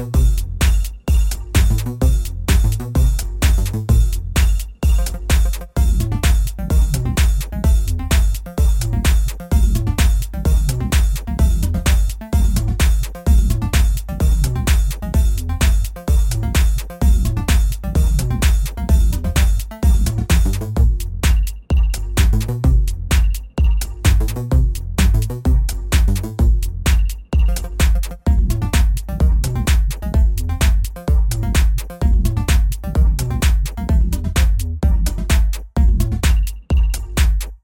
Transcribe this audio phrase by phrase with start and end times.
[0.00, 0.39] Música